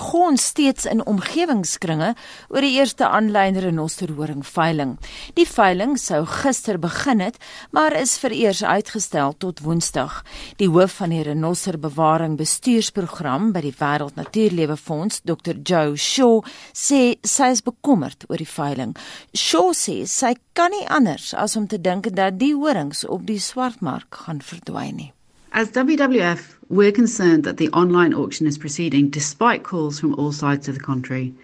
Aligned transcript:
gons 0.00 0.46
steeds 0.50 0.86
in 0.88 1.02
omgewingskringe 1.04 2.14
oor 2.48 2.64
die 2.64 2.72
eerste 2.78 3.08
aanlyn 3.08 3.58
renosterhoring 3.60 4.42
veiling. 4.46 4.96
Die 5.36 5.46
veiling 5.48 5.96
sou 6.00 6.22
gister 6.28 6.78
begin 6.80 7.20
het, 7.20 7.36
maar 7.76 7.96
is 7.96 8.16
vereers 8.18 8.62
uitgestel 8.64 9.36
tot 9.38 9.60
Woensdag. 9.64 10.22
Die 10.56 10.70
hoof 10.72 10.98
van 11.00 11.12
die 11.14 11.22
renosterbewaring 11.28 12.38
bestuursprogram 12.40 13.50
by 13.54 13.64
die 13.68 13.74
Wêreld 13.76 14.16
Natuurlewe 14.16 14.78
Fonds, 14.80 15.20
Dr. 15.24 15.60
Joe 15.60 15.96
Shaw, 15.96 16.40
sê 16.72 17.16
sy 17.26 17.50
is 17.54 17.64
bekommerd 17.66 18.24
oor 18.30 18.40
die 18.40 18.48
veiling. 18.48 18.96
Shaw 19.36 19.74
sê 19.76 20.00
sy 20.08 20.34
kan 20.56 20.72
nie 20.74 20.86
anders 20.88 21.32
as 21.34 21.56
om 21.60 21.68
te 21.68 21.80
dink 21.80 22.10
dat 22.16 22.40
die 22.40 22.54
horings 22.56 23.04
op 23.04 23.26
die 23.28 23.40
swartmark 23.40 24.22
gaan 24.24 24.40
verdwyn 24.44 24.96
nie. 24.96 25.12
As 25.50 25.72
WWF, 25.74 26.59
we're 26.70 26.92
concerned 26.92 27.42
that 27.42 27.56
the 27.56 27.68
online 27.70 28.14
auction 28.14 28.46
is 28.46 28.56
proceeding 28.56 29.10
despite 29.10 29.64
calls 29.64 29.98
from 29.98 30.14
all 30.14 30.30
sides 30.30 30.68
of 30.68 30.76
the 30.76 30.80
country. 30.80 31.34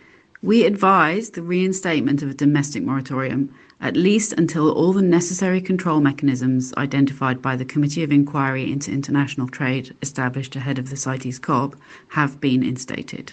We 0.40 0.64
advise 0.64 1.30
the 1.30 1.42
reinstatement 1.42 2.22
of 2.22 2.30
a 2.30 2.34
domestic 2.34 2.84
moratorium, 2.84 3.52
at 3.80 3.96
least 3.96 4.34
until 4.34 4.70
all 4.70 4.92
the 4.92 5.02
necessary 5.02 5.60
control 5.60 6.00
mechanisms 6.00 6.72
identified 6.76 7.42
by 7.42 7.56
the 7.56 7.64
Committee 7.64 8.04
of 8.04 8.12
Inquiry 8.12 8.70
into 8.70 8.92
International 8.92 9.48
Trade 9.48 9.92
established 10.00 10.54
ahead 10.54 10.78
of 10.78 10.90
the 10.90 10.96
CITES 10.96 11.40
COP 11.40 11.74
have 12.06 12.40
been 12.40 12.62
instated. 12.62 13.32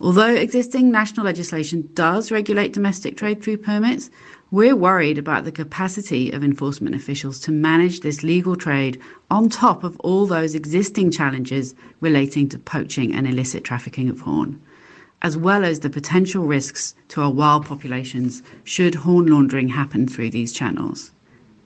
Although 0.00 0.32
existing 0.32 0.92
national 0.92 1.26
legislation 1.26 1.88
does 1.94 2.30
regulate 2.30 2.72
domestic 2.72 3.16
trade 3.16 3.42
through 3.42 3.56
permits, 3.56 4.10
we're 4.52 4.76
worried 4.76 5.18
about 5.18 5.44
the 5.44 5.50
capacity 5.50 6.30
of 6.30 6.44
enforcement 6.44 6.94
officials 6.94 7.40
to 7.40 7.50
manage 7.50 8.00
this 8.00 8.22
legal 8.22 8.54
trade 8.54 9.00
on 9.28 9.48
top 9.48 9.82
of 9.82 9.98
all 10.00 10.24
those 10.24 10.54
existing 10.54 11.10
challenges 11.10 11.74
relating 12.00 12.48
to 12.48 12.58
poaching 12.58 13.12
and 13.12 13.26
illicit 13.26 13.64
trafficking 13.64 14.08
of 14.08 14.20
horn, 14.20 14.60
as 15.22 15.36
well 15.36 15.64
as 15.64 15.80
the 15.80 15.90
potential 15.90 16.44
risks 16.44 16.94
to 17.08 17.20
our 17.20 17.30
wild 17.30 17.66
populations 17.66 18.40
should 18.62 18.94
horn 18.94 19.26
laundering 19.26 19.68
happen 19.68 20.06
through 20.06 20.30
these 20.30 20.52
channels. 20.52 21.10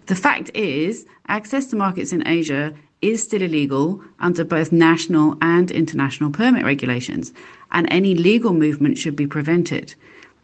The 0.06 0.14
fact 0.14 0.50
is, 0.54 1.04
access 1.28 1.66
to 1.66 1.76
markets 1.76 2.14
in 2.14 2.26
Asia 2.26 2.72
is 3.02 3.22
still 3.22 3.42
illegal 3.42 4.02
under 4.20 4.42
both 4.42 4.72
national 4.72 5.36
and 5.42 5.70
international 5.70 6.30
permit 6.30 6.64
regulations, 6.64 7.34
and 7.72 7.86
any 7.90 8.14
legal 8.14 8.54
movement 8.54 8.96
should 8.96 9.16
be 9.16 9.26
prevented. 9.26 9.94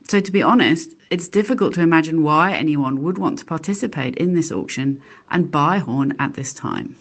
So, 0.08 0.20
to 0.20 0.30
be 0.30 0.42
honest, 0.42 0.94
it's 1.10 1.26
difficult 1.26 1.74
to 1.74 1.80
imagine 1.80 2.22
why 2.22 2.52
anyone 2.52 3.02
would 3.02 3.18
want 3.18 3.40
to 3.40 3.44
participate 3.44 4.14
in 4.16 4.34
this 4.34 4.52
auction 4.52 5.02
and 5.32 5.50
buy 5.50 5.78
horn 5.78 6.14
at 6.20 6.34
this 6.34 6.54
time. 6.54 6.94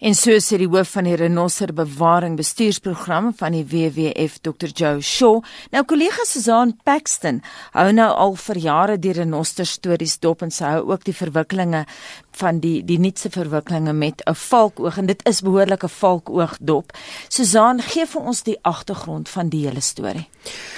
En 0.00 0.14
so 0.14 0.30
sê 0.38 0.58
die 0.60 0.68
hoof 0.70 0.92
van 0.94 1.08
die 1.08 1.16
renoster 1.18 1.72
bewaring 1.74 2.36
bestuursprogram 2.38 3.32
van 3.34 3.56
die 3.56 3.64
WWF 3.66 4.38
Dr 4.46 4.70
Joe 4.70 5.00
Shaw. 5.02 5.40
Nou 5.74 5.82
kollega 5.90 6.22
Susan 6.24 6.76
Paxton 6.86 7.40
hou 7.74 7.88
nou 7.92 8.08
al 8.14 8.36
vir 8.38 8.62
jare 8.62 8.98
die 8.98 9.16
renoster 9.16 9.66
stories 9.66 10.18
dop 10.22 10.44
en 10.46 10.54
sy 10.54 10.76
hou 10.76 10.84
ook 10.92 11.02
die 11.08 11.16
verwikkelinge 11.16 11.84
van 12.38 12.60
die 12.62 12.84
die 12.86 13.00
nuutste 13.02 13.30
verwikkelinge 13.34 13.92
met 13.92 14.22
'n 14.22 14.34
valkoog 14.34 14.98
en 14.98 15.06
dit 15.06 15.20
is 15.26 15.40
behoorlik 15.42 15.82
'n 15.84 15.88
valkoog 15.88 16.56
dop. 16.60 16.92
Susan 17.28 17.82
gee 17.82 18.06
vir 18.06 18.22
ons 18.22 18.42
die 18.42 18.58
agtergrond 18.62 19.28
van 19.28 19.48
die 19.48 19.66
hele 19.66 19.80
storie. 19.80 20.28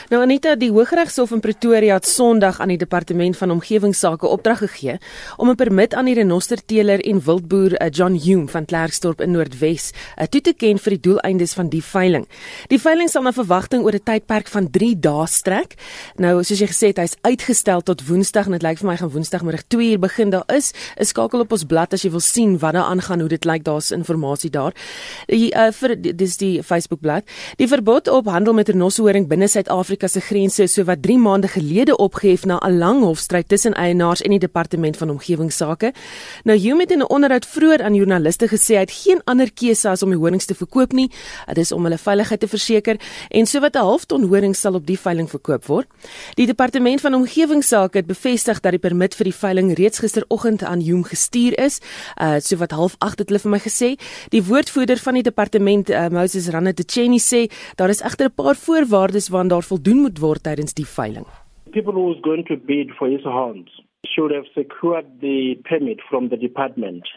Nou 0.08 0.22
Anita, 0.22 0.54
die 0.54 0.70
Hooggeregshof 0.70 1.30
in 1.30 1.40
Pretoria 1.40 1.94
het 1.94 2.06
Sondag 2.06 2.60
aan 2.60 2.68
die 2.68 2.78
Departement 2.78 3.36
van 3.36 3.50
Omgewingsake 3.50 4.26
opdrag 4.26 4.58
gegee 4.58 4.98
om 5.36 5.50
'n 5.50 5.54
permit 5.54 5.94
aan 5.94 6.04
die 6.04 6.14
renosterteeler 6.14 7.00
en 7.00 7.20
wildboer 7.24 7.74
eh, 7.74 7.90
John 7.90 8.14
Hume 8.14 8.48
van 8.48 8.64
Klerksdorp 8.70 9.20
in 9.24 9.34
Noordwes 9.34 9.90
eh, 10.16 10.26
toe 10.30 10.40
te 10.40 10.54
ken 10.54 10.78
vir 10.78 10.96
die 10.96 11.02
doeleindes 11.10 11.54
van 11.58 11.70
die 11.72 11.82
veiling. 11.84 12.26
Die 12.70 12.80
veiling 12.80 13.10
sal 13.10 13.26
na 13.26 13.32
verwagting 13.34 13.84
oor 13.84 13.94
'n 13.94 14.04
tydperk 14.04 14.48
van 14.48 14.70
3 14.70 14.94
dae 15.00 15.26
strek. 15.26 15.76
Nou 16.16 16.42
soos 16.42 16.60
jy 16.60 16.68
gesê 16.70 16.86
het, 16.92 16.98
hy's 16.98 17.16
uitgestel 17.22 17.82
tot 17.82 18.06
Woensdag 18.06 18.46
en 18.46 18.52
dit 18.52 18.62
lyk 18.62 18.78
vir 18.78 18.88
my 18.88 18.96
gaan 18.96 19.10
Woensdagmiddag 19.10 19.66
2 19.68 19.92
uur 19.92 19.98
begin. 19.98 20.30
Daar 20.30 20.48
is 20.48 20.72
'n 20.98 21.04
skakel 21.04 21.40
op 21.40 21.52
ons 21.52 21.64
blad 21.64 21.92
as 21.92 22.02
jy 22.02 22.10
wil 22.10 22.20
sien 22.20 22.58
wat 22.58 22.72
daar 22.72 22.88
aangaan, 22.90 23.20
hoe 23.20 23.28
dit 23.28 23.44
lyk, 23.44 23.64
daar's 23.64 23.90
inligting 23.90 24.52
daar. 24.52 24.74
Die 25.26 25.50
uh, 25.54 25.70
vir 25.72 25.96
dis 25.96 26.36
die 26.36 26.62
Facebook 26.62 27.00
bladsy. 27.00 27.26
Die 27.56 27.68
verbod 27.68 28.08
op 28.08 28.28
handel 28.30 28.54
met 28.54 28.68
renosterhoring 28.68 29.28
binne 29.28 29.48
Suid-Afrika 29.48 30.08
se 30.08 30.20
grense 30.20 30.62
is 30.62 30.74
so 30.74 30.84
wat 30.84 31.02
3 31.02 31.18
maande 31.18 31.48
gelede 31.48 31.96
opgehef 31.96 32.46
na 32.46 32.58
'n 32.62 32.78
lang 32.78 33.02
hofstryd 33.02 33.48
tussen 33.48 33.74
eienaars 33.74 34.22
en 34.22 34.30
die 34.30 34.38
departement 34.38 34.96
van 34.96 35.10
omgewingsake. 35.10 35.92
Nou 36.44 36.58
Hume 36.58 36.80
het 36.80 36.90
in 36.90 36.98
'n 36.98 37.08
onderhoud 37.08 37.46
vroeër 37.46 37.82
aan 37.82 37.94
joernaliste 37.94 38.48
gesê 38.60 38.76
hy 38.76 38.84
het 38.84 38.92
geen 38.92 39.24
ander 39.24 39.48
keuse 39.48 39.88
as 39.88 40.04
om 40.04 40.12
die 40.12 40.20
horings 40.20 40.46
te 40.46 40.54
verkoop 40.54 40.92
nie. 40.92 41.08
Dit 41.48 41.64
is 41.64 41.72
om 41.72 41.84
hulle 41.88 41.98
veiligheid 41.98 42.40
te 42.40 42.48
verseker 42.50 43.00
en 43.30 43.46
so 43.46 43.60
wat 43.60 43.76
'n 43.76 43.86
half 43.88 44.04
ton 44.04 44.28
horing 44.28 44.54
sal 44.54 44.74
op 44.74 44.86
die 44.86 44.98
veiling 44.98 45.28
verkoop 45.28 45.64
word. 45.66 45.88
Die 46.36 46.46
departement 46.46 47.00
van 47.00 47.14
omgewingsake 47.14 47.96
het 47.98 48.06
bevestig 48.06 48.60
dat 48.60 48.72
die 48.72 48.78
permit 48.78 49.14
vir 49.14 49.24
die 49.24 49.34
veiling 49.34 49.72
reeds 49.78 49.98
gisteroggend 49.98 50.62
aan 50.62 50.80
Hume 50.80 51.04
gestuur 51.04 51.58
is. 51.58 51.80
Uh 52.20 52.38
so 52.40 52.56
wat 52.56 52.70
half 52.70 52.96
8 52.98 53.18
het 53.18 53.28
hulle 53.28 53.40
vir 53.40 53.50
my 53.50 53.58
gesê. 53.58 53.96
Die 54.30 54.42
woordvoerder 54.42 54.98
van 54.98 55.14
die 55.14 55.22
departement 55.22 55.90
uh, 55.90 56.08
Moses 56.08 56.48
Ranatcheni 56.48 57.18
sê 57.18 57.50
daar 57.76 57.88
is 57.88 58.02
egter 58.02 58.26
'n 58.26 58.34
paar 58.34 58.56
voorwaardes 58.56 59.28
waaraan 59.28 59.48
daar 59.48 59.62
voldoen 59.62 60.00
moet 60.00 60.18
word 60.18 60.42
tydens 60.42 60.74
die 60.74 60.86
veiling. 60.86 61.26
People 61.72 61.92
who 61.92 62.12
is 62.12 62.18
going 62.22 62.46
to 62.46 62.56
bid 62.56 62.90
for 62.98 63.08
his 63.08 63.22
horns 63.22 63.70
should 64.06 64.32
have 64.32 64.46
secured 64.54 65.06
the 65.20 65.58
permit 65.62 66.00
from 66.08 66.28
the 66.28 66.36
department. 66.36 67.08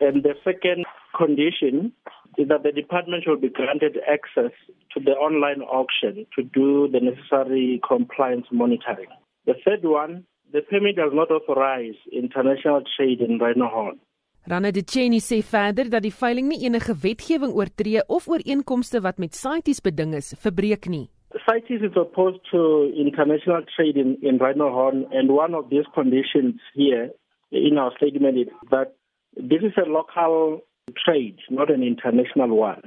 And 0.00 0.22
the 0.22 0.34
second 0.44 0.86
condition 1.16 1.92
is 2.38 2.48
that 2.48 2.62
the 2.62 2.72
department 2.72 3.24
should 3.24 3.40
be 3.40 3.50
granted 3.50 3.98
access 4.08 4.52
to 4.94 5.00
the 5.00 5.12
online 5.12 5.60
auction 5.62 6.26
to 6.36 6.42
do 6.42 6.88
the 6.88 7.00
necessary 7.00 7.80
compliance 7.86 8.46
monitoring. 8.50 9.08
The 9.46 9.54
third 9.64 9.84
one, 9.84 10.24
the 10.52 10.62
permit 10.62 10.96
does 10.96 11.12
not 11.12 11.30
authorize 11.30 11.98
international 12.12 12.82
trade 12.96 13.20
in 13.20 13.38
rhino 13.38 13.68
horn. 13.68 14.00
Rana 14.48 14.72
de 14.72 14.82
Cheney 14.82 15.20
sê 15.20 15.42
verder 15.44 15.90
dat 15.90 16.02
die 16.02 16.14
veiling 16.16 16.48
nie 16.48 16.64
enige 16.64 16.94
wetgewing 17.02 17.52
oortree 17.52 18.00
of 18.08 18.26
ooreenkomste 18.28 19.02
wat 19.04 19.18
met 19.18 19.36
CITES 19.36 19.82
beding 19.84 20.14
is, 20.16 20.32
verbreek 20.40 20.88
nie. 20.88 21.10
CITES 21.44 21.84
is 21.90 21.96
opposed 21.96 22.40
to 22.50 22.90
international 22.96 23.62
trade 23.76 24.00
in, 24.00 24.16
in 24.22 24.40
rhino 24.40 24.70
horn 24.72 25.04
and 25.12 25.30
one 25.30 25.54
of 25.54 25.68
these 25.68 25.86
conditions 25.94 26.56
here 26.72 27.10
in 27.52 27.76
our 27.76 27.92
statement 27.96 28.38
is 28.38 28.48
that 28.70 28.96
this 29.36 29.62
is 29.62 29.72
a 29.76 29.88
local 29.88 30.60
trade, 31.04 31.38
not 31.50 31.70
an 31.70 31.82
international 31.82 32.56
one. 32.56 32.82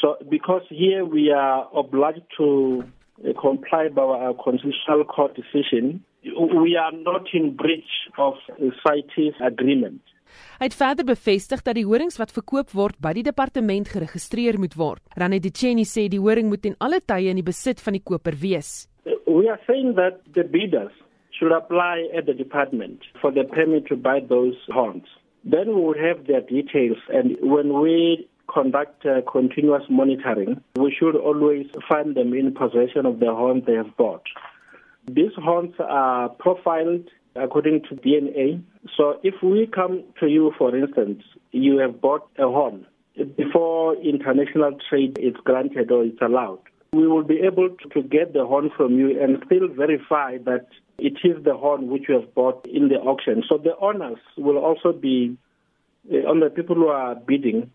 So, 0.00 0.16
because 0.30 0.62
here 0.70 1.04
we 1.04 1.30
are 1.30 1.68
obliged 1.74 2.22
to 2.38 2.84
uh, 3.22 3.40
comply 3.40 3.88
by 3.88 4.02
our 4.02 4.34
constitutional 4.34 5.04
court 5.04 5.36
decision, 5.36 6.04
we 6.24 6.76
are 6.76 6.92
not 6.92 7.26
in 7.32 7.54
breach 7.54 8.08
of 8.18 8.34
the 8.58 8.72
CITES 8.82 9.34
agreement. 9.40 10.00
Hy 10.58 10.66
het 10.66 10.74
verder 10.74 11.06
bevestig 11.06 11.60
dat 11.62 11.76
die 11.78 11.84
horings 11.86 12.18
wat 12.18 12.32
verkoop 12.34 12.72
word 12.74 12.96
by 13.02 13.12
die 13.14 13.22
departement 13.26 13.90
geregistreer 13.92 14.58
moet 14.58 14.74
word. 14.78 15.02
Rani 15.20 15.38
Diceni 15.38 15.84
sê 15.86 16.08
die 16.10 16.18
horing 16.18 16.48
moet 16.50 16.66
in 16.66 16.74
alle 16.82 16.98
tye 17.04 17.30
in 17.30 17.38
die 17.38 17.46
besit 17.46 17.82
van 17.84 17.94
die 17.94 18.02
koper 18.02 18.34
wees. 18.40 18.88
We 19.04 19.46
are 19.50 19.60
saying 19.68 19.94
that 20.00 20.24
the 20.34 20.42
bidders 20.42 20.94
should 21.38 21.52
apply 21.52 22.08
at 22.16 22.26
the 22.26 22.34
department 22.34 23.04
for 23.20 23.30
the 23.30 23.44
permit 23.44 23.86
to 23.90 23.96
buy 23.96 24.20
those 24.20 24.58
horns. 24.74 25.06
Then 25.44 25.68
we 25.68 25.74
will 25.74 25.94
have 25.94 26.26
their 26.26 26.40
details. 26.40 26.98
And 27.08 27.36
when 27.40 27.80
we 27.80 28.28
conduct 28.52 29.04
uh, 29.06 29.20
continuous 29.30 29.82
monitoring, 29.88 30.62
we 30.76 30.94
should 30.98 31.16
always 31.16 31.66
find 31.88 32.14
them 32.14 32.32
in 32.34 32.54
possession 32.54 33.06
of 33.06 33.20
the 33.20 33.26
horns 33.26 33.64
they 33.66 33.74
have 33.74 33.96
bought. 33.96 34.22
These 35.06 35.32
horns 35.36 35.74
are 35.78 36.28
profiled 36.30 37.08
according 37.36 37.82
to 37.88 37.96
DNA. 37.96 38.62
So 38.96 39.20
if 39.22 39.34
we 39.42 39.66
come 39.66 40.04
to 40.20 40.26
you, 40.28 40.52
for 40.56 40.76
instance, 40.76 41.22
you 41.52 41.78
have 41.78 42.00
bought 42.00 42.28
a 42.38 42.44
horn 42.44 42.86
before 43.36 43.96
international 43.96 44.76
trade 44.88 45.18
is 45.20 45.34
granted 45.44 45.90
or 45.90 46.04
it's 46.04 46.20
allowed, 46.20 46.60
we 46.94 47.06
will 47.08 47.24
be 47.24 47.40
able 47.40 47.68
to 47.92 48.02
get 48.02 48.32
the 48.32 48.46
horn 48.46 48.70
from 48.76 48.98
you 48.98 49.20
and 49.20 49.42
still 49.46 49.66
verify 49.68 50.38
that 50.44 50.66
it 50.98 51.16
is 51.24 51.42
the 51.44 51.54
horn 51.54 51.88
which 51.88 52.04
you 52.08 52.14
have 52.20 52.34
bought 52.34 52.64
in 52.66 52.88
the 52.88 52.96
auction. 52.96 53.42
So 53.48 53.58
the 53.58 53.76
owners 53.78 54.18
will 54.36 54.58
also 54.58 54.92
be 54.92 55.36
uh, 56.12 56.30
on 56.30 56.40
the 56.40 56.50
people 56.50 56.76
who 56.76 56.88
are 56.88 57.14
bidding 57.14 57.70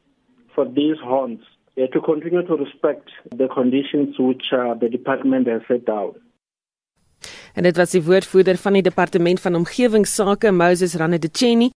for 0.55 0.65
these 0.65 0.97
horns 1.03 1.41
uh, 1.77 1.87
to 1.87 1.99
continue 2.01 2.43
to 2.47 2.55
respect 2.55 3.09
the 3.35 3.47
conditions 3.47 4.15
which 4.17 4.45
uh, 4.53 4.73
the 4.75 4.89
department 4.89 5.47
has 5.47 5.61
set 5.67 5.85
down. 5.85 6.15
En 7.53 7.63
dit 7.63 7.77
was 7.77 7.91
die 7.91 8.03
woordvoerder 8.03 8.57
van 8.57 8.73
die 8.73 8.81
departement 8.81 9.41
van 9.41 9.55
omgewingsake 9.55 10.51
Moses 10.51 10.95
Ranedecheni 10.95 11.69